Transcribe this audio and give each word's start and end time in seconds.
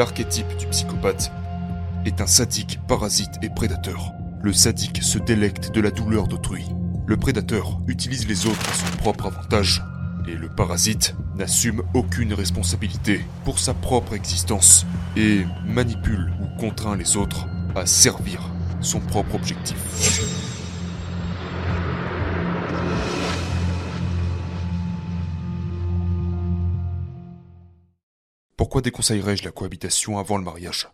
L'archétype 0.00 0.56
du 0.56 0.66
psychopathe 0.68 1.30
est 2.06 2.22
un 2.22 2.26
sadique, 2.26 2.80
parasite 2.88 3.34
et 3.42 3.50
prédateur. 3.50 4.12
Le 4.42 4.50
sadique 4.50 5.02
se 5.02 5.18
délecte 5.18 5.74
de 5.74 5.80
la 5.82 5.90
douleur 5.90 6.26
d'autrui. 6.26 6.64
Le 7.06 7.18
prédateur 7.18 7.78
utilise 7.86 8.26
les 8.26 8.46
autres 8.46 8.66
à 8.66 8.72
son 8.72 8.96
propre 8.96 9.26
avantage. 9.26 9.84
Et 10.26 10.36
le 10.36 10.48
parasite 10.48 11.14
n'assume 11.36 11.82
aucune 11.92 12.32
responsabilité 12.32 13.20
pour 13.44 13.58
sa 13.58 13.74
propre 13.74 14.14
existence 14.14 14.86
et 15.18 15.44
manipule 15.66 16.32
ou 16.40 16.58
contraint 16.58 16.96
les 16.96 17.18
autres 17.18 17.46
à 17.76 17.84
servir 17.84 18.40
son 18.80 19.00
propre 19.00 19.34
objectif. 19.34 19.76
Pourquoi 28.70 28.82
déconseillerais-je 28.82 29.42
la 29.42 29.50
cohabitation 29.50 30.16
avant 30.16 30.38
le 30.38 30.44
mariage? 30.44 30.90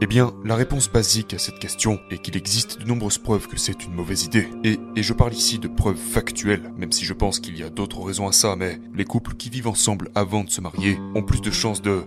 Eh 0.00 0.06
bien, 0.08 0.34
la 0.44 0.56
réponse 0.56 0.90
basique 0.90 1.32
à 1.32 1.38
cette 1.38 1.60
question 1.60 2.00
est 2.10 2.18
qu'il 2.18 2.36
existe 2.36 2.80
de 2.80 2.84
nombreuses 2.86 3.18
preuves 3.18 3.46
que 3.46 3.56
c'est 3.56 3.84
une 3.84 3.94
mauvaise 3.94 4.24
idée. 4.24 4.48
Et, 4.64 4.80
je 5.00 5.12
parle 5.12 5.32
ici 5.32 5.60
de 5.60 5.68
preuves 5.68 5.96
factuelles, 5.96 6.72
même 6.76 6.90
si 6.90 7.04
je 7.04 7.14
pense 7.14 7.38
qu'il 7.38 7.56
y 7.56 7.62
a 7.62 7.70
d'autres 7.70 8.02
raisons 8.02 8.26
à 8.26 8.32
ça, 8.32 8.56
mais 8.56 8.80
les 8.96 9.04
couples 9.04 9.36
qui 9.36 9.48
vivent 9.48 9.68
ensemble 9.68 10.10
avant 10.16 10.42
de 10.42 10.50
se 10.50 10.60
marier 10.60 10.98
ont 11.14 11.22
plus 11.22 11.40
de 11.40 11.52
chances 11.52 11.82
de 11.82 12.02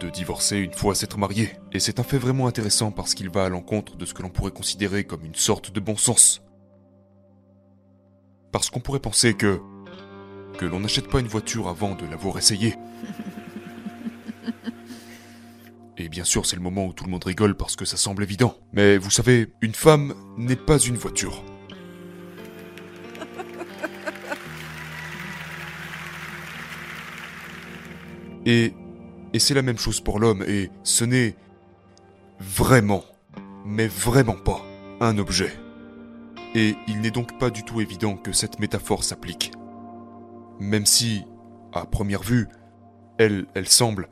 de 0.00 0.10
divorcer 0.10 0.56
une 0.56 0.74
fois 0.74 0.96
s'être 0.96 1.18
marié. 1.18 1.52
Et 1.70 1.78
c'est 1.78 2.00
un 2.00 2.02
fait 2.02 2.18
vraiment 2.18 2.48
intéressant 2.48 2.90
parce 2.90 3.14
qu'il 3.14 3.30
va 3.30 3.44
à 3.44 3.48
l'encontre 3.48 3.94
de 3.94 4.04
ce 4.06 4.12
que 4.12 4.22
l'on 4.22 4.28
pourrait 4.28 4.50
considérer 4.50 5.04
comme 5.04 5.24
une 5.24 5.36
sorte 5.36 5.70
de 5.70 5.78
bon 5.78 5.96
sens. 5.96 6.42
Parce 8.50 8.70
qu'on 8.70 8.80
pourrait 8.80 8.98
penser 8.98 9.34
que 9.34 9.60
que 10.58 10.66
l'on 10.66 10.80
n'achète 10.80 11.08
pas 11.08 11.20
une 11.20 11.28
voiture 11.28 11.68
avant 11.68 11.94
de 11.94 12.06
l'avoir 12.06 12.38
essayée. 12.38 12.74
Et 16.06 16.08
bien 16.08 16.22
sûr, 16.22 16.46
c'est 16.46 16.54
le 16.54 16.62
moment 16.62 16.86
où 16.86 16.92
tout 16.92 17.04
le 17.04 17.10
monde 17.10 17.24
rigole 17.24 17.56
parce 17.56 17.74
que 17.74 17.84
ça 17.84 17.96
semble 17.96 18.22
évident. 18.22 18.56
Mais 18.72 18.96
vous 18.96 19.10
savez, 19.10 19.52
une 19.60 19.74
femme 19.74 20.14
n'est 20.38 20.54
pas 20.54 20.78
une 20.78 20.94
voiture. 20.94 21.42
Et, 28.46 28.72
et 29.32 29.40
c'est 29.40 29.54
la 29.54 29.62
même 29.62 29.78
chose 29.78 30.00
pour 30.00 30.20
l'homme, 30.20 30.44
et 30.46 30.70
ce 30.84 31.04
n'est 31.04 31.34
vraiment, 32.38 33.02
mais 33.64 33.88
vraiment 33.88 34.36
pas, 34.36 34.64
un 35.00 35.18
objet. 35.18 35.52
Et 36.54 36.76
il 36.86 37.00
n'est 37.00 37.10
donc 37.10 37.36
pas 37.40 37.50
du 37.50 37.64
tout 37.64 37.80
évident 37.80 38.16
que 38.16 38.30
cette 38.30 38.60
métaphore 38.60 39.02
s'applique. 39.02 39.50
Même 40.60 40.86
si, 40.86 41.24
à 41.72 41.84
première 41.84 42.22
vue, 42.22 42.46
elle, 43.18 43.46
elle 43.54 43.68
semble 43.68 44.08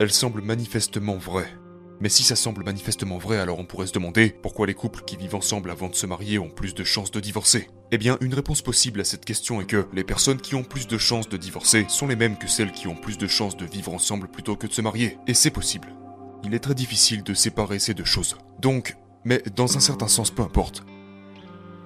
elle 0.00 0.10
semble 0.10 0.42
manifestement 0.42 1.16
vraie. 1.16 1.52
Mais 2.00 2.08
si 2.08 2.24
ça 2.24 2.34
semble 2.34 2.64
manifestement 2.64 3.18
vrai, 3.18 3.38
alors 3.38 3.60
on 3.60 3.64
pourrait 3.64 3.86
se 3.86 3.92
demander 3.92 4.34
pourquoi 4.42 4.66
les 4.66 4.74
couples 4.74 5.04
qui 5.04 5.16
vivent 5.16 5.36
ensemble 5.36 5.70
avant 5.70 5.88
de 5.88 5.94
se 5.94 6.06
marier 6.06 6.38
ont 6.38 6.50
plus 6.50 6.74
de 6.74 6.82
chances 6.82 7.12
de 7.12 7.20
divorcer. 7.20 7.68
Eh 7.92 7.98
bien, 7.98 8.18
une 8.20 8.34
réponse 8.34 8.62
possible 8.62 9.00
à 9.00 9.04
cette 9.04 9.24
question 9.24 9.60
est 9.60 9.66
que 9.66 9.86
les 9.92 10.02
personnes 10.02 10.40
qui 10.40 10.56
ont 10.56 10.64
plus 10.64 10.88
de 10.88 10.98
chances 10.98 11.28
de 11.28 11.36
divorcer 11.36 11.86
sont 11.88 12.08
les 12.08 12.16
mêmes 12.16 12.36
que 12.36 12.48
celles 12.48 12.72
qui 12.72 12.88
ont 12.88 12.96
plus 12.96 13.16
de 13.16 13.28
chances 13.28 13.56
de 13.56 13.64
vivre 13.64 13.94
ensemble 13.94 14.28
plutôt 14.28 14.56
que 14.56 14.66
de 14.66 14.72
se 14.72 14.82
marier. 14.82 15.18
Et 15.28 15.34
c'est 15.34 15.50
possible. 15.50 15.94
Il 16.42 16.54
est 16.54 16.58
très 16.58 16.74
difficile 16.74 17.22
de 17.22 17.32
séparer 17.32 17.78
ces 17.78 17.94
deux 17.94 18.04
choses. 18.04 18.36
Donc, 18.60 18.96
mais 19.24 19.42
dans 19.54 19.76
un 19.76 19.80
certain 19.80 20.08
sens, 20.08 20.30
peu 20.32 20.42
importe. 20.42 20.84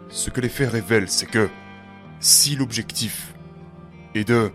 Ce 0.09 0.31
que 0.31 0.41
les 0.41 0.49
faits 0.49 0.71
révèlent, 0.71 1.11
c'est 1.11 1.27
que 1.27 1.51
si 2.21 2.57
l'objectif 2.57 3.35
est 4.15 4.25
de 4.25 4.51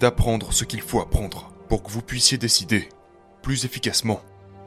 d'apprendre 0.00 0.52
ce 0.52 0.64
qu'il 0.64 0.80
faut 0.80 1.00
apprendre, 1.00 1.52
pour 1.70 1.84
que 1.84 1.90
vous 1.92 2.02
puissiez 2.02 2.36
décider 2.36 2.88
plus 3.42 3.64
efficacement 3.64 4.20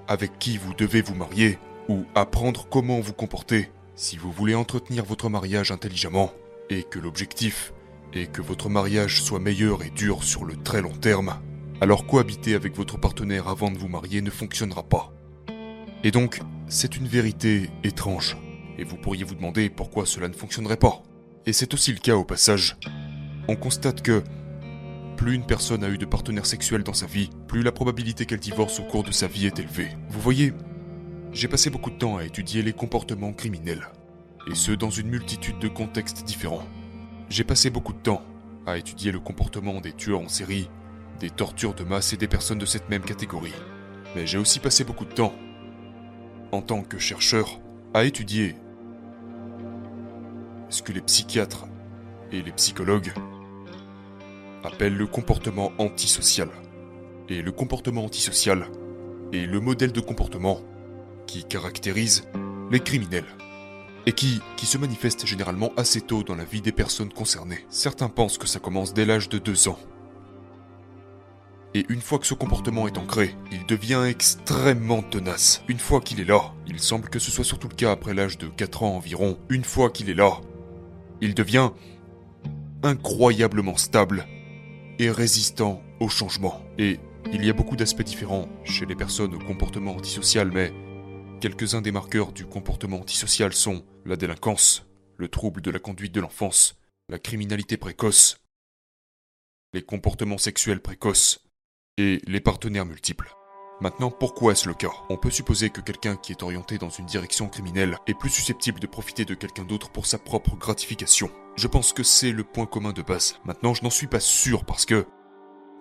avec 0.08 0.40
qui 0.40 0.58
vous 0.58 0.74
devez 0.74 1.02
vous 1.02 1.16
marier 1.16 1.60
ou 1.90 2.06
apprendre 2.16 2.66
comment 2.70 3.02
vous 3.02 3.12
comporter 3.12 3.70
si 3.94 4.16
vous 4.16 4.32
voulez 4.32 4.56
entretenir 4.56 5.04
votre 5.04 5.28
mariage 5.30 5.72
intelligemment 5.72 6.32
et 6.70 6.84
que 6.84 7.00
l'objectif 7.00 7.74
est 8.14 8.32
que 8.32 8.42
votre 8.42 8.70
mariage 8.70 9.22
soit 9.22 9.42
meilleur 9.42 9.84
et 9.84 9.90
dur 9.90 10.24
sur 10.24 10.46
le 10.46 10.56
très 10.56 10.82
long 10.82 10.96
terme, 10.96 11.42
alors 11.82 12.08
cohabiter 12.08 12.56
avec 12.56 12.74
votre 12.74 12.98
partenaire 12.98 13.50
avant 13.50 13.70
de 13.70 13.78
vous 13.78 13.90
marier 13.90 14.22
ne 14.22 14.32
fonctionnera 14.32 14.84
pas. 14.84 15.12
Et 16.06 16.12
donc, 16.12 16.40
c'est 16.70 16.96
une 16.96 17.08
vérité 17.08 17.70
étrange, 17.84 18.38
et 18.78 18.86
vous 18.86 18.98
pourriez 18.98 19.26
vous 19.26 19.36
demander 19.36 19.70
pourquoi 19.70 20.06
cela 20.06 20.30
ne 20.30 20.34
fonctionnerait 20.34 20.78
pas. 20.78 21.04
Et 21.46 21.52
c'est 21.54 21.74
aussi 21.74 21.92
le 21.92 22.00
cas 22.00 22.16
au 22.16 22.24
passage. 22.24 22.78
On 23.50 23.58
constate 23.58 24.02
que 24.02 24.24
plus 25.16 25.36
une 25.36 25.46
personne 25.46 25.84
a 25.84 25.90
eu 25.90 25.98
de 25.98 26.06
partenaires 26.06 26.46
sexuels 26.46 26.84
dans 26.84 26.94
sa 26.94 27.06
vie, 27.06 27.30
plus 27.48 27.64
la 27.64 27.72
probabilité 27.72 28.26
qu'elle 28.26 28.40
divorce 28.40 28.80
au 28.80 28.84
cours 28.84 29.04
de 29.04 29.12
sa 29.12 29.28
vie 29.28 29.46
est 29.46 29.60
élevée. 29.60 29.90
Vous 30.10 30.20
voyez, 30.20 30.54
j'ai 31.32 31.48
passé 31.48 31.70
beaucoup 31.70 31.90
de 31.90 31.98
temps 31.98 32.18
à 32.18 32.26
étudier 32.26 32.62
les 32.62 32.74
comportements 32.74 33.34
criminels, 33.34 33.88
et 34.50 34.56
ce 34.56 34.72
dans 34.72 34.90
une 34.90 35.10
multitude 35.10 35.60
de 35.60 35.68
contextes 35.68 36.24
différents. 36.24 36.68
J'ai 37.30 37.44
passé 37.44 37.70
beaucoup 37.70 37.94
de 37.94 38.00
temps 38.00 38.24
à 38.66 38.78
étudier 38.78 39.12
le 39.12 39.20
comportement 39.20 39.82
des 39.82 39.94
tueurs 39.94 40.22
en 40.22 40.30
série, 40.30 40.70
des 41.20 41.30
tortures 41.30 41.74
de 41.74 41.84
masse 41.84 42.14
et 42.14 42.18
des 42.18 42.28
personnes 42.28 42.60
de 42.60 42.66
cette 42.66 42.90
même 42.90 43.04
catégorie. 43.04 43.54
Mais 44.16 44.28
j'ai 44.28 44.38
aussi 44.38 44.60
passé 44.60 44.84
beaucoup 44.84 45.06
de 45.06 45.14
temps, 45.14 45.34
en 46.52 46.62
tant 46.62 46.84
que 46.84 47.00
chercheur, 47.00 47.60
à 47.94 48.04
étudier 48.04 48.56
ce 50.70 50.82
que 50.82 50.92
les 50.92 51.02
psychiatres 51.02 51.66
et 52.32 52.42
les 52.42 52.52
psychologues 52.52 53.14
appelle 54.64 54.96
le 54.96 55.08
comportement 55.08 55.72
antisocial. 55.78 56.50
Et 57.30 57.42
le 57.42 57.52
comportement 57.52 58.06
antisocial 58.06 58.68
est 59.32 59.46
le 59.46 59.60
modèle 59.60 59.92
de 59.92 60.02
comportement 60.02 60.62
qui 61.28 61.44
caractérise 61.44 62.28
les 62.72 62.80
criminels 62.80 63.26
et 64.06 64.12
qui, 64.12 64.42
qui 64.58 64.66
se 64.66 64.78
manifeste 64.78 65.26
généralement 65.26 65.72
assez 65.78 66.02
tôt 66.02 66.24
dans 66.24 66.36
la 66.36 66.44
vie 66.44 66.62
des 66.62 66.72
personnes 66.72 67.14
concernées. 67.14 67.66
Certains 67.70 68.10
pensent 68.10 68.38
que 68.38 68.48
ça 68.48 68.60
commence 68.60 68.94
dès 68.94 69.06
l'âge 69.06 69.30
de 69.30 69.38
2 69.38 69.70
ans. 69.70 69.80
Et 71.76 71.86
une 71.90 72.02
fois 72.02 72.20
que 72.20 72.28
ce 72.28 72.36
comportement 72.36 72.88
est 72.88 73.00
ancré, 73.00 73.36
il 73.52 73.66
devient 73.66 74.04
extrêmement 74.08 75.02
tenace. 75.02 75.64
Une 75.68 75.80
fois 75.80 76.02
qu'il 76.02 76.20
est 76.20 76.26
là, 76.26 76.54
il 76.68 76.80
semble 76.80 77.10
que 77.10 77.18
ce 77.18 77.32
soit 77.32 77.44
surtout 77.44 77.68
le 77.68 77.76
cas 77.76 77.92
après 77.92 78.14
l'âge 78.14 78.38
de 78.38 78.48
4 78.48 78.84
ans 78.84 78.96
environ, 78.96 79.40
une 79.50 79.64
fois 79.64 79.90
qu'il 79.90 80.10
est 80.10 80.16
là, 80.16 80.40
il 81.22 81.34
devient 81.34 81.72
incroyablement 82.84 83.78
stable 83.78 84.26
et 85.00 85.10
résistant 85.10 85.82
au 86.00 86.10
changement. 86.10 86.62
Et 86.78 87.00
il 87.32 87.46
y 87.46 87.50
a 87.50 87.54
beaucoup 87.54 87.76
d'aspects 87.76 88.04
différents 88.04 88.48
chez 88.64 88.86
les 88.86 88.96
personnes 88.96 89.34
au 89.34 89.40
comportement 89.40 89.96
antisocial, 89.96 90.52
mais 90.52 90.74
quelques-uns 91.40 91.82
des 91.82 91.92
marqueurs 91.92 92.32
du 92.32 92.46
comportement 92.46 93.00
antisocial 93.00 93.54
sont 93.54 93.84
la 94.06 94.16
délinquance, 94.16 94.86
le 95.18 95.28
trouble 95.28 95.62
de 95.62 95.72
la 95.72 95.80
conduite 95.80 96.14
de 96.14 96.22
l'enfance, 96.22 96.76
la 97.10 97.20
criminalité 97.20 97.78
précoce, 97.78 98.38
les 99.74 99.82
comportements 99.82 100.38
sexuels 100.38 100.82
précoces 100.82 101.40
et 101.98 102.22
les 102.28 102.40
partenaires 102.40 102.86
multiples. 102.86 103.34
Maintenant, 103.82 104.12
pourquoi 104.12 104.54
est-ce 104.54 104.68
le 104.68 104.76
cas? 104.76 104.92
On 105.10 105.18
peut 105.18 105.32
supposer 105.32 105.70
que 105.70 105.82
quelqu'un 105.82 106.16
qui 106.16 106.32
est 106.32 106.44
orienté 106.44 106.78
dans 106.78 106.90
une 106.90 107.06
direction 107.06 107.50
criminelle 107.50 107.98
est 108.08 108.14
plus 108.14 108.30
susceptible 108.30 108.80
de 108.80 108.88
profiter 108.88 109.26
de 109.26 109.34
quelqu'un 109.34 109.66
d'autre 109.66 109.90
pour 109.90 110.06
sa 110.06 110.20
propre 110.20 110.56
gratification. 110.56 111.30
Je 111.56 111.68
pense 111.68 111.94
que 111.94 112.04
c'est 112.04 112.32
le 112.32 112.44
point 112.44 112.66
commun 112.66 112.94
de 112.94 113.02
base. 113.02 113.40
Maintenant, 113.46 113.74
je 113.74 113.84
n'en 113.84 113.92
suis 113.92 114.08
pas 114.08 114.20
sûr 114.20 114.66
parce 114.66 114.86
que 114.86 115.06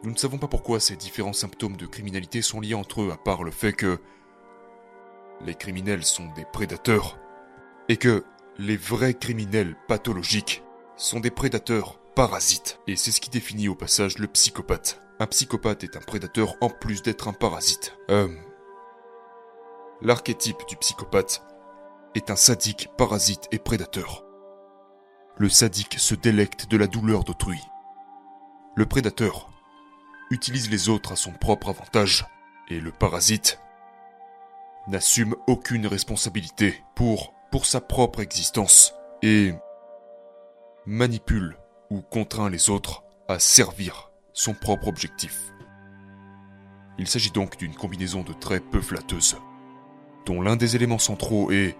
nous 0.02 0.10
ne 0.10 0.16
savons 0.16 0.38
pas 0.38 0.48
pourquoi 0.48 0.80
ces 0.80 0.96
différents 0.96 1.32
symptômes 1.32 1.76
de 1.76 1.86
criminalité 1.86 2.42
sont 2.42 2.60
liés 2.60 2.74
entre 2.74 3.02
eux 3.02 3.10
à 3.12 3.16
part 3.16 3.42
le 3.42 3.50
fait 3.50 3.72
que 3.72 3.98
les 5.44 5.54
criminels 5.54 6.04
sont 6.04 6.26
des 6.34 6.44
prédateurs 6.44 7.18
et 7.88 7.96
que 7.96 8.24
les 8.58 8.76
vrais 8.76 9.14
criminels 9.14 9.76
pathologiques 9.88 10.62
sont 10.96 11.20
des 11.20 11.30
prédateurs 11.30 11.98
parasites. 12.14 12.80
Et 12.86 12.96
c'est 12.96 13.10
ce 13.10 13.20
qui 13.20 13.30
définit 13.30 13.68
au 13.68 13.74
passage 13.74 14.18
le 14.18 14.26
psychopathe. 14.26 15.00
Un 15.20 15.26
psychopathe 15.26 15.84
est 15.84 15.96
un 15.96 16.00
prédateur 16.00 16.56
en 16.60 16.68
plus 16.68 17.02
d'être 17.02 17.28
un 17.28 17.32
parasite. 17.32 17.96
Euh... 18.10 18.28
L'archétype 20.02 20.66
du 20.68 20.76
psychopathe 20.76 21.42
est 22.14 22.30
un 22.30 22.36
sadique, 22.36 22.88
parasite 22.98 23.48
et 23.52 23.58
prédateur. 23.58 24.24
Le 25.38 25.48
sadique 25.48 25.98
se 25.98 26.14
délecte 26.14 26.70
de 26.70 26.76
la 26.76 26.86
douleur 26.86 27.24
d'autrui. 27.24 27.60
Le 28.76 28.86
prédateur 28.86 29.50
utilise 30.30 30.70
les 30.70 30.88
autres 30.88 31.12
à 31.12 31.16
son 31.16 31.32
propre 31.32 31.68
avantage. 31.68 32.26
Et 32.68 32.80
le 32.80 32.92
parasite 32.92 33.60
n'assume 34.88 35.34
aucune 35.46 35.86
responsabilité 35.86 36.82
pour, 36.94 37.32
sa 37.64 37.80
propre 37.80 38.20
existence. 38.20 38.94
Et 39.22 39.52
manipule 40.86 41.56
ou 41.90 42.00
contraint 42.00 42.50
les 42.50 42.70
autres 42.70 43.04
à 43.28 43.38
servir 43.38 44.10
son 44.32 44.54
propre 44.54 44.88
objectif. 44.88 45.52
Il 46.98 47.06
s'agit 47.06 47.30
donc 47.30 47.56
d'une 47.56 47.74
combinaison 47.74 48.22
de 48.22 48.32
traits 48.32 48.64
peu 48.70 48.80
flatteuses, 48.80 49.36
dont 50.26 50.42
l'un 50.42 50.56
des 50.56 50.76
éléments 50.76 50.98
centraux 50.98 51.50
est 51.50 51.76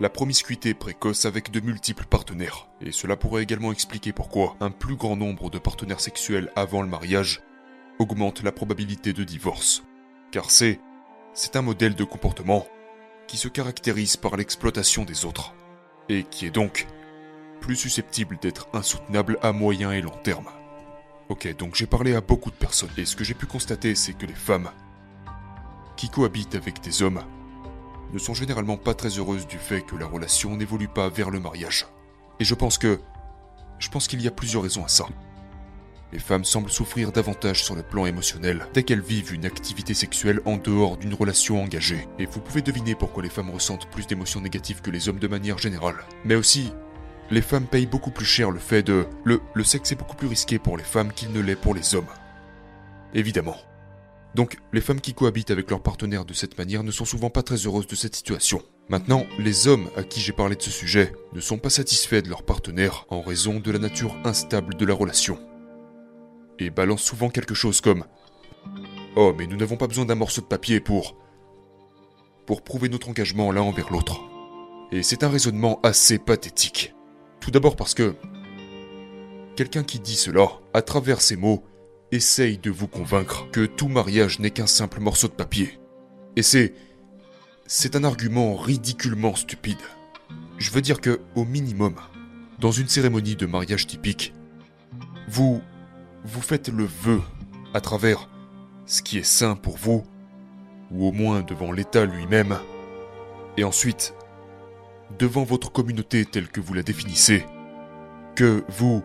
la 0.00 0.08
promiscuité 0.08 0.74
précoce 0.74 1.26
avec 1.26 1.50
de 1.50 1.60
multiples 1.60 2.06
partenaires. 2.06 2.68
Et 2.80 2.92
cela 2.92 3.16
pourrait 3.16 3.42
également 3.42 3.72
expliquer 3.72 4.12
pourquoi 4.12 4.56
un 4.60 4.70
plus 4.70 4.96
grand 4.96 5.16
nombre 5.16 5.50
de 5.50 5.58
partenaires 5.58 6.00
sexuels 6.00 6.50
avant 6.56 6.82
le 6.82 6.88
mariage 6.88 7.42
augmente 7.98 8.42
la 8.42 8.52
probabilité 8.52 9.12
de 9.12 9.24
divorce. 9.24 9.84
Car 10.30 10.50
c'est, 10.50 10.80
c'est 11.34 11.56
un 11.56 11.62
modèle 11.62 11.94
de 11.94 12.04
comportement 12.04 12.66
qui 13.26 13.36
se 13.36 13.48
caractérise 13.48 14.16
par 14.16 14.36
l'exploitation 14.36 15.04
des 15.04 15.24
autres, 15.24 15.54
et 16.08 16.24
qui 16.24 16.46
est 16.46 16.50
donc 16.50 16.86
plus 17.60 17.76
susceptible 17.76 18.38
d'être 18.40 18.68
insoutenable 18.72 19.38
à 19.42 19.52
moyen 19.52 19.92
et 19.92 20.02
long 20.02 20.18
terme. 20.22 20.48
Ok, 21.28 21.54
donc 21.56 21.76
j'ai 21.76 21.86
parlé 21.86 22.14
à 22.14 22.20
beaucoup 22.20 22.50
de 22.50 22.56
personnes, 22.56 22.90
et 22.96 23.04
ce 23.04 23.16
que 23.16 23.24
j'ai 23.24 23.34
pu 23.34 23.46
constater, 23.46 23.94
c'est 23.94 24.14
que 24.14 24.26
les 24.26 24.34
femmes 24.34 24.70
qui 25.96 26.08
cohabitent 26.08 26.56
avec 26.56 26.80
des 26.80 27.02
hommes 27.02 27.22
ne 28.12 28.18
sont 28.18 28.34
généralement 28.34 28.76
pas 28.76 28.94
très 28.94 29.08
heureuses 29.18 29.46
du 29.46 29.58
fait 29.58 29.82
que 29.82 29.96
la 29.96 30.06
relation 30.06 30.56
n'évolue 30.56 30.88
pas 30.88 31.08
vers 31.08 31.30
le 31.30 31.40
mariage. 31.40 31.86
Et 32.40 32.44
je 32.44 32.54
pense 32.54 32.78
que... 32.78 33.00
Je 33.78 33.88
pense 33.88 34.06
qu'il 34.06 34.22
y 34.22 34.28
a 34.28 34.32
plusieurs 34.32 34.62
raisons 34.62 34.84
à 34.84 34.88
ça. 34.88 35.06
Les 36.12 36.18
femmes 36.18 36.44
semblent 36.44 36.70
souffrir 36.70 37.10
davantage 37.10 37.64
sur 37.64 37.74
le 37.74 37.82
plan 37.82 38.04
émotionnel 38.04 38.66
dès 38.74 38.82
qu'elles 38.82 39.00
vivent 39.00 39.32
une 39.32 39.46
activité 39.46 39.94
sexuelle 39.94 40.40
en 40.44 40.58
dehors 40.58 40.98
d'une 40.98 41.14
relation 41.14 41.62
engagée. 41.62 42.06
Et 42.18 42.26
vous 42.26 42.40
pouvez 42.40 42.60
deviner 42.60 42.94
pourquoi 42.94 43.22
les 43.22 43.30
femmes 43.30 43.50
ressentent 43.50 43.90
plus 43.90 44.06
d'émotions 44.06 44.42
négatives 44.42 44.82
que 44.82 44.90
les 44.90 45.08
hommes 45.08 45.18
de 45.18 45.26
manière 45.26 45.56
générale. 45.56 45.96
Mais 46.24 46.34
aussi, 46.34 46.70
les 47.30 47.40
femmes 47.40 47.66
payent 47.66 47.86
beaucoup 47.86 48.10
plus 48.10 48.26
cher 48.26 48.50
le 48.50 48.58
fait 48.58 48.82
de... 48.82 49.06
Le, 49.24 49.40
le 49.54 49.64
sexe 49.64 49.90
est 49.90 49.96
beaucoup 49.96 50.16
plus 50.16 50.28
risqué 50.28 50.58
pour 50.58 50.76
les 50.76 50.84
femmes 50.84 51.12
qu'il 51.12 51.32
ne 51.32 51.40
l'est 51.40 51.56
pour 51.56 51.74
les 51.74 51.94
hommes. 51.94 52.04
Évidemment. 53.14 53.56
Donc, 54.34 54.56
les 54.72 54.80
femmes 54.80 55.00
qui 55.00 55.12
cohabitent 55.12 55.50
avec 55.50 55.68
leurs 55.70 55.82
partenaires 55.82 56.24
de 56.24 56.32
cette 56.32 56.56
manière 56.56 56.82
ne 56.82 56.90
sont 56.90 57.04
souvent 57.04 57.28
pas 57.28 57.42
très 57.42 57.66
heureuses 57.66 57.86
de 57.86 57.94
cette 57.94 58.16
situation. 58.16 58.62
Maintenant, 58.88 59.26
les 59.38 59.68
hommes 59.68 59.90
à 59.96 60.02
qui 60.02 60.20
j'ai 60.20 60.32
parlé 60.32 60.56
de 60.56 60.62
ce 60.62 60.70
sujet 60.70 61.12
ne 61.34 61.40
sont 61.40 61.58
pas 61.58 61.70
satisfaits 61.70 62.22
de 62.22 62.30
leur 62.30 62.42
partenaire 62.42 63.04
en 63.10 63.20
raison 63.20 63.60
de 63.60 63.70
la 63.70 63.78
nature 63.78 64.16
instable 64.24 64.74
de 64.74 64.86
la 64.86 64.94
relation. 64.94 65.38
Et 66.58 66.70
balancent 66.70 67.02
souvent 67.02 67.28
quelque 67.28 67.54
chose 67.54 67.80
comme 67.80 68.04
Oh, 69.16 69.34
mais 69.36 69.46
nous 69.46 69.56
n'avons 69.56 69.76
pas 69.76 69.86
besoin 69.86 70.06
d'un 70.06 70.14
morceau 70.14 70.40
de 70.40 70.46
papier 70.46 70.80
pour. 70.80 71.16
pour 72.46 72.62
prouver 72.62 72.88
notre 72.88 73.10
engagement 73.10 73.52
l'un 73.52 73.62
envers 73.62 73.92
l'autre. 73.92 74.20
Et 74.90 75.02
c'est 75.02 75.24
un 75.24 75.28
raisonnement 75.28 75.80
assez 75.82 76.18
pathétique. 76.18 76.94
Tout 77.40 77.50
d'abord 77.50 77.76
parce 77.76 77.94
que. 77.94 78.14
Quelqu'un 79.56 79.82
qui 79.82 80.00
dit 80.00 80.16
cela, 80.16 80.48
à 80.72 80.80
travers 80.80 81.20
ses 81.20 81.36
mots, 81.36 81.62
essaye 82.12 82.58
de 82.58 82.70
vous 82.70 82.86
convaincre 82.86 83.50
que 83.50 83.64
tout 83.64 83.88
mariage 83.88 84.38
n'est 84.38 84.50
qu'un 84.50 84.66
simple 84.66 85.00
morceau 85.00 85.28
de 85.28 85.32
papier. 85.32 85.80
Et 86.36 86.42
c'est... 86.42 86.74
C'est 87.66 87.96
un 87.96 88.04
argument 88.04 88.54
ridiculement 88.54 89.34
stupide. 89.34 89.78
Je 90.58 90.70
veux 90.72 90.82
dire 90.82 91.00
que, 91.00 91.20
au 91.34 91.46
minimum, 91.46 91.94
dans 92.58 92.70
une 92.70 92.88
cérémonie 92.88 93.34
de 93.34 93.46
mariage 93.46 93.86
typique, 93.86 94.34
vous... 95.28 95.62
vous 96.24 96.42
faites 96.42 96.68
le 96.68 96.84
vœu 96.84 97.22
à 97.72 97.80
travers 97.80 98.28
ce 98.84 99.00
qui 99.00 99.16
est 99.16 99.22
sain 99.22 99.56
pour 99.56 99.78
vous, 99.78 100.04
ou 100.90 101.06
au 101.06 101.12
moins 101.12 101.40
devant 101.40 101.72
l'État 101.72 102.04
lui-même, 102.04 102.58
et 103.56 103.64
ensuite, 103.64 104.12
devant 105.18 105.44
votre 105.44 105.72
communauté 105.72 106.26
telle 106.26 106.48
que 106.48 106.60
vous 106.60 106.74
la 106.74 106.82
définissez, 106.82 107.46
que 108.34 108.64
vous... 108.68 109.02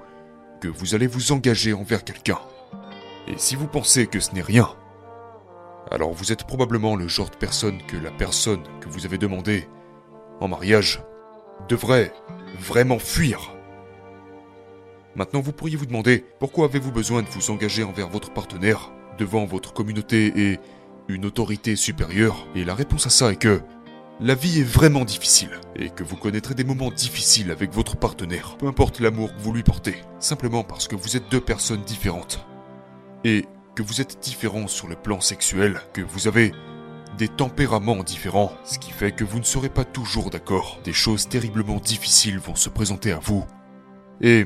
que 0.59 0.68
vous 0.68 0.94
allez 0.94 1.07
vous 1.07 1.31
engager 1.31 1.71
envers 1.71 2.04
quelqu'un. 2.04 2.39
Et 3.27 3.38
si 3.38 3.56
vous 3.56 3.68
pensez 3.68 4.07
que 4.07 4.19
ce 4.19 4.33
n'est 4.33 4.41
rien, 4.41 4.69
alors 5.91 6.13
vous 6.13 6.31
êtes 6.31 6.45
probablement 6.45 6.95
le 6.95 7.07
genre 7.07 7.29
de 7.29 7.35
personne 7.35 7.81
que 7.88 7.97
la 7.97 8.12
personne 8.12 8.63
que 8.79 8.89
vous 8.89 9.06
avez 9.06 9.18
demandé 9.18 9.68
en 10.39 10.47
mariage 10.47 11.03
devrait 11.68 12.13
vraiment 12.59 13.00
fuir. 13.00 13.53
Maintenant, 15.15 15.41
vous 15.41 15.51
pourriez 15.51 15.75
vous 15.75 15.85
demander 15.85 16.24
pourquoi 16.39 16.65
avez-vous 16.65 16.91
besoin 16.91 17.21
de 17.21 17.27
vous 17.29 17.51
engager 17.51 17.83
envers 17.83 18.07
votre 18.07 18.31
partenaire 18.31 18.91
devant 19.18 19.45
votre 19.45 19.73
communauté 19.73 20.51
et 20.51 20.59
une 21.07 21.25
autorité 21.25 21.75
supérieure? 21.75 22.47
Et 22.56 22.63
la 22.63 22.75
réponse 22.75 23.07
à 23.07 23.09
ça 23.09 23.31
est 23.31 23.41
que 23.41 23.62
la 24.19 24.35
vie 24.35 24.62
est 24.62 24.63
vraiment 24.63 25.06
difficile 25.06 25.59
et 25.75 25.89
que 25.89 26.03
vous 26.03 26.15
connaîtrez 26.15 26.53
des 26.53 26.63
moments 26.63 26.91
difficiles 26.91 27.51
avec 27.51 27.73
votre 27.73 27.97
partenaire, 27.97 28.57
peu 28.57 28.68
importe 28.68 29.00
l'amour 29.00 29.35
que 29.35 29.41
vous 29.41 29.53
lui 29.53 29.63
portez, 29.63 29.95
simplement 30.19 30.63
parce 30.63 30.88
que 30.88 30.95
vous 30.95 31.18
êtes 31.18 31.30
deux 31.30 31.41
personnes 31.41 31.81
différentes 31.81 32.45
que 33.75 33.83
vous 33.83 34.01
êtes 34.01 34.19
différents 34.21 34.68
sur 34.68 34.88
le 34.88 34.95
plan 34.95 35.21
sexuel, 35.21 35.81
que 35.94 36.01
vous 36.01 36.27
avez 36.27 36.51
des 37.18 37.27
tempéraments 37.27 38.03
différents, 38.03 38.51
ce 38.63 38.79
qui 38.79 38.91
fait 38.91 39.12
que 39.12 39.24
vous 39.24 39.39
ne 39.39 39.44
serez 39.44 39.69
pas 39.69 39.85
toujours 39.85 40.29
d'accord. 40.29 40.79
Des 40.83 40.94
choses 40.94 41.27
terriblement 41.27 41.79
difficiles 41.79 42.39
vont 42.39 42.56
se 42.56 42.69
présenter 42.69 43.12
à 43.12 43.19
vous. 43.19 43.45
Et 44.21 44.45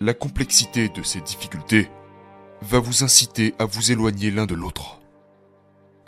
la 0.00 0.14
complexité 0.14 0.88
de 0.88 1.02
ces 1.02 1.20
difficultés 1.20 1.90
va 2.62 2.78
vous 2.78 3.02
inciter 3.02 3.54
à 3.58 3.64
vous 3.64 3.92
éloigner 3.92 4.30
l'un 4.30 4.46
de 4.46 4.54
l'autre. 4.54 5.00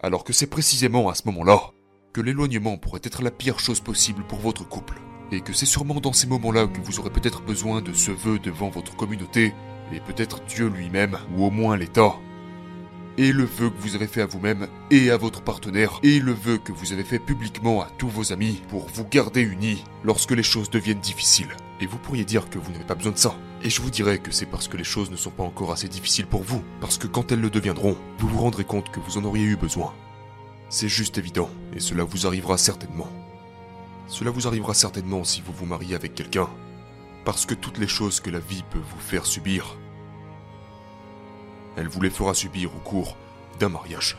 Alors 0.03 0.25
que 0.25 0.33
c'est 0.33 0.47
précisément 0.47 1.09
à 1.09 1.15
ce 1.15 1.23
moment-là 1.27 1.61
que 2.13 2.21
l'éloignement 2.21 2.79
pourrait 2.79 3.01
être 3.03 3.23
la 3.23 3.31
pire 3.31 3.59
chose 3.59 3.81
possible 3.81 4.25
pour 4.27 4.39
votre 4.39 4.67
couple. 4.67 5.01
Et 5.33 5.41
que 5.41 5.53
c'est 5.53 5.67
sûrement 5.67 6.01
dans 6.01 6.13
ces 6.13 6.29
moments-là 6.29 6.67
que 6.67 6.81
vous 6.81 7.01
aurez 7.01 7.11
peut-être 7.11 7.43
besoin 7.43 7.83
de 7.83 7.93
ce 7.93 8.13
vœu 8.13 8.39
devant 8.39 8.69
votre 8.69 8.95
communauté 8.97 9.53
et 9.93 10.01
peut-être 10.01 10.43
Dieu 10.45 10.69
lui-même, 10.69 11.19
ou 11.37 11.45
au 11.45 11.51
moins 11.51 11.77
l'État. 11.77 12.15
Et 13.19 13.33
le 13.33 13.45
vœu 13.45 13.71
que 13.71 13.81
vous 13.81 13.95
avez 13.95 14.07
fait 14.07 14.21
à 14.21 14.27
vous-même 14.27 14.69
et 14.91 15.11
à 15.11 15.17
votre 15.17 15.41
partenaire, 15.41 16.01
et 16.03 16.21
le 16.21 16.33
vœu 16.33 16.59
que 16.59 16.73
vous 16.73 16.93
avez 16.93 17.05
fait 17.05 17.19
publiquement 17.19 17.81
à 17.81 17.89
tous 17.97 18.09
vos 18.09 18.33
amis 18.33 18.63
pour 18.69 18.87
vous 18.89 19.07
garder 19.07 19.41
unis 19.41 19.85
lorsque 20.05 20.33
les 20.33 20.43
choses 20.43 20.69
deviennent 20.69 21.01
difficiles. 21.01 21.57
Et 21.81 21.87
vous 21.87 21.99
pourriez 21.99 22.25
dire 22.25 22.51
que 22.51 22.59
vous 22.59 22.71
n'avez 22.73 22.85
pas 22.85 22.95
besoin 22.95 23.13
de 23.13 23.19
ça. 23.19 23.35
Et 23.63 23.71
je 23.71 23.81
vous 23.81 23.91
dirais 23.91 24.19
que 24.19 24.33
c'est 24.33 24.45
parce 24.45 24.69
que 24.69 24.77
les 24.77 24.85
choses 24.85 25.11
ne 25.11 25.17
sont 25.17 25.31
pas 25.31 25.45
encore 25.45 25.73
assez 25.73 25.89
difficiles 25.89 26.27
pour 26.27 26.43
vous, 26.43 26.63
parce 26.81 26.99
que 26.99 27.07
quand 27.07 27.33
elles 27.33 27.41
le 27.41 27.49
deviendront, 27.49 27.97
vous 28.19 28.29
vous 28.29 28.41
rendrez 28.41 28.65
compte 28.65 28.91
que 28.91 29.01
vous 29.01 29.17
en 29.17 29.25
auriez 29.25 29.45
eu 29.45 29.57
besoin. 29.57 29.95
C'est 30.69 30.89
juste 30.89 31.17
évident, 31.17 31.49
et 31.75 31.81
cela 31.81 32.05
vous 32.05 32.27
arrivera 32.27 32.59
certainement. 32.59 33.09
Cela 34.09 34.31
vous 34.31 34.47
arrivera 34.47 34.75
certainement 34.75 35.25
si 35.25 35.41
vous 35.41 35.53
vous 35.53 35.67
mariez 35.67 35.95
avec 35.95 36.15
quelqu'un 36.15 36.49
parce 37.27 37.45
que 37.45 37.55
toutes 37.55 37.79
les 37.79 37.89
choses 37.89 38.21
que 38.21 38.31
la 38.31 38.39
vie 38.39 38.63
peut 38.71 38.79
vous 38.79 39.01
faire 39.01 39.27
subir, 39.27 39.77
elle 41.77 41.89
vous 41.89 42.01
les 42.01 42.09
fera 42.09 42.35
subir 42.35 42.71
au 42.73 42.79
cours 42.79 43.17
d'un 43.59 43.69
mariage. 43.69 44.17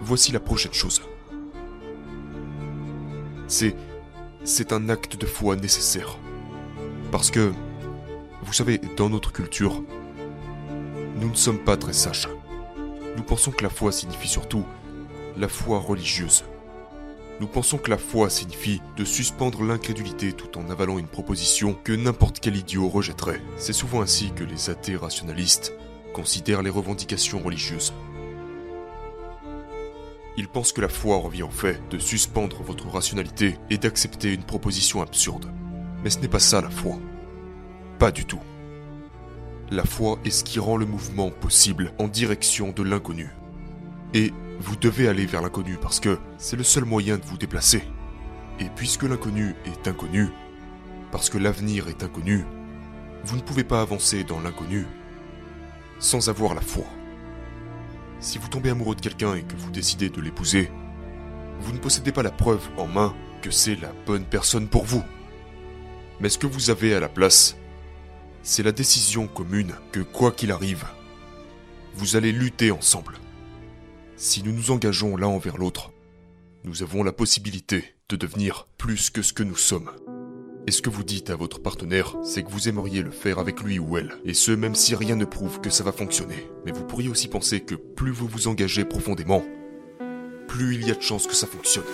Voici 0.00 0.32
la 0.32 0.40
prochaine 0.40 0.72
chose. 0.72 1.02
C'est... 3.46 3.76
c'est 4.42 4.72
un 4.72 4.88
acte 4.88 5.16
de 5.16 5.26
foi 5.26 5.54
nécessaire. 5.54 6.18
Parce 7.12 7.30
que, 7.30 7.52
vous 8.42 8.52
savez, 8.52 8.78
dans 8.96 9.08
notre 9.08 9.32
culture, 9.32 9.84
nous 11.14 11.30
ne 11.30 11.36
sommes 11.36 11.60
pas 11.60 11.76
très 11.76 11.92
sages. 11.92 12.28
Nous 13.16 13.22
pensons 13.22 13.52
que 13.52 13.62
la 13.62 13.70
foi 13.70 13.92
signifie 13.92 14.28
surtout 14.28 14.64
la 15.36 15.46
foi 15.46 15.78
religieuse. 15.78 16.42
Nous 17.40 17.46
pensons 17.46 17.78
que 17.78 17.90
la 17.90 17.98
foi 17.98 18.30
signifie 18.30 18.82
de 18.96 19.04
suspendre 19.04 19.62
l'incrédulité 19.62 20.32
tout 20.32 20.58
en 20.58 20.70
avalant 20.70 20.98
une 20.98 21.06
proposition 21.06 21.72
que 21.72 21.92
n'importe 21.92 22.40
quel 22.40 22.56
idiot 22.56 22.88
rejetterait. 22.88 23.40
C'est 23.56 23.72
souvent 23.72 24.02
ainsi 24.02 24.32
que 24.32 24.42
les 24.42 24.70
athées 24.70 24.96
rationalistes 24.96 25.72
considèrent 26.12 26.62
les 26.62 26.70
revendications 26.70 27.38
religieuses. 27.38 27.92
Ils 30.36 30.48
pensent 30.48 30.72
que 30.72 30.80
la 30.80 30.88
foi 30.88 31.16
revient 31.16 31.44
en 31.44 31.50
fait 31.50 31.80
de 31.90 31.98
suspendre 31.98 32.60
votre 32.62 32.88
rationalité 32.88 33.56
et 33.70 33.78
d'accepter 33.78 34.32
une 34.32 34.44
proposition 34.44 35.00
absurde. 35.00 35.52
Mais 36.02 36.10
ce 36.10 36.18
n'est 36.18 36.28
pas 36.28 36.38
ça 36.40 36.60
la 36.60 36.70
foi. 36.70 36.96
Pas 38.00 38.10
du 38.10 38.24
tout. 38.24 38.40
La 39.70 39.84
foi 39.84 40.18
est 40.24 40.30
ce 40.30 40.42
qui 40.42 40.58
rend 40.58 40.76
le 40.76 40.86
mouvement 40.86 41.30
possible 41.30 41.92
en 41.98 42.08
direction 42.08 42.72
de 42.72 42.82
l'inconnu. 42.82 43.30
Et 44.14 44.32
vous 44.58 44.76
devez 44.76 45.08
aller 45.08 45.26
vers 45.26 45.42
l'inconnu 45.42 45.78
parce 45.80 46.00
que 46.00 46.18
c'est 46.36 46.56
le 46.56 46.64
seul 46.64 46.84
moyen 46.84 47.16
de 47.16 47.24
vous 47.24 47.38
déplacer. 47.38 47.82
Et 48.60 48.68
puisque 48.74 49.04
l'inconnu 49.04 49.54
est 49.66 49.86
inconnu, 49.86 50.28
parce 51.12 51.30
que 51.30 51.38
l'avenir 51.38 51.88
est 51.88 52.02
inconnu, 52.02 52.44
vous 53.24 53.36
ne 53.36 53.42
pouvez 53.42 53.64
pas 53.64 53.80
avancer 53.80 54.24
dans 54.24 54.40
l'inconnu 54.40 54.86
sans 55.98 56.28
avoir 56.28 56.54
la 56.54 56.60
foi. 56.60 56.84
Si 58.20 58.38
vous 58.38 58.48
tombez 58.48 58.70
amoureux 58.70 58.96
de 58.96 59.00
quelqu'un 59.00 59.34
et 59.34 59.42
que 59.42 59.56
vous 59.56 59.70
décidez 59.70 60.10
de 60.10 60.20
l'épouser, 60.20 60.70
vous 61.60 61.72
ne 61.72 61.78
possédez 61.78 62.12
pas 62.12 62.22
la 62.22 62.30
preuve 62.30 62.68
en 62.76 62.86
main 62.86 63.14
que 63.42 63.50
c'est 63.50 63.76
la 63.76 63.92
bonne 64.06 64.24
personne 64.24 64.68
pour 64.68 64.84
vous. 64.84 65.04
Mais 66.20 66.28
ce 66.28 66.38
que 66.38 66.46
vous 66.46 66.70
avez 66.70 66.94
à 66.94 67.00
la 67.00 67.08
place, 67.08 67.56
c'est 68.42 68.64
la 68.64 68.72
décision 68.72 69.28
commune 69.28 69.74
que 69.92 70.00
quoi 70.00 70.32
qu'il 70.32 70.50
arrive, 70.50 70.84
vous 71.94 72.16
allez 72.16 72.32
lutter 72.32 72.72
ensemble. 72.72 73.18
Si 74.20 74.42
nous 74.42 74.50
nous 74.50 74.72
engageons 74.72 75.16
l'un 75.16 75.28
envers 75.28 75.58
l'autre, 75.58 75.92
nous 76.64 76.82
avons 76.82 77.04
la 77.04 77.12
possibilité 77.12 77.84
de 78.08 78.16
devenir 78.16 78.66
plus 78.76 79.10
que 79.10 79.22
ce 79.22 79.32
que 79.32 79.44
nous 79.44 79.56
sommes. 79.56 79.92
Et 80.66 80.72
ce 80.72 80.82
que 80.82 80.90
vous 80.90 81.04
dites 81.04 81.30
à 81.30 81.36
votre 81.36 81.60
partenaire, 81.60 82.16
c'est 82.24 82.42
que 82.42 82.50
vous 82.50 82.68
aimeriez 82.68 83.02
le 83.02 83.12
faire 83.12 83.38
avec 83.38 83.62
lui 83.62 83.78
ou 83.78 83.96
elle, 83.96 84.14
et 84.24 84.34
ce 84.34 84.50
même 84.50 84.74
si 84.74 84.96
rien 84.96 85.14
ne 85.14 85.24
prouve 85.24 85.60
que 85.60 85.70
ça 85.70 85.84
va 85.84 85.92
fonctionner. 85.92 86.50
Mais 86.66 86.72
vous 86.72 86.84
pourriez 86.84 87.08
aussi 87.08 87.28
penser 87.28 87.60
que 87.60 87.76
plus 87.76 88.10
vous 88.10 88.26
vous 88.26 88.48
engagez 88.48 88.84
profondément, 88.84 89.44
plus 90.48 90.74
il 90.74 90.84
y 90.84 90.90
a 90.90 90.94
de 90.96 91.00
chances 91.00 91.28
que 91.28 91.36
ça 91.36 91.46
fonctionne. 91.46 91.84